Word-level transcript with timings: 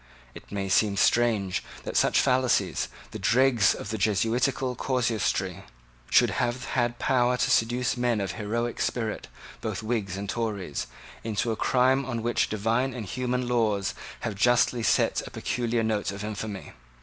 It 0.33 0.51
may 0.51 0.67
seem 0.67 0.97
strange 0.97 1.63
that 1.83 1.95
such 1.95 2.19
fallacies, 2.19 2.87
the 3.11 3.19
dregs 3.19 3.75
of 3.75 3.91
the 3.91 3.99
Jesuitical 3.99 4.75
casuistry, 4.75 5.63
should 6.09 6.31
have 6.41 6.65
had 6.69 6.97
power 6.97 7.37
to 7.37 7.51
seduce 7.51 7.95
men 7.95 8.19
of 8.19 8.31
heroic 8.31 8.79
spirit, 8.81 9.27
both 9.61 9.83
Whigs 9.83 10.17
and 10.17 10.27
Tories, 10.27 10.87
into 11.23 11.51
a 11.51 11.55
crime 11.55 12.03
on 12.03 12.23
which 12.23 12.49
divine 12.49 12.95
and 12.95 13.05
human 13.05 13.47
laws 13.47 13.93
have 14.21 14.33
justly 14.33 14.81
set 14.81 15.21
a 15.27 15.29
peculiar 15.29 15.83
note 15.83 16.11
of 16.11 16.23
infamy. 16.23 16.71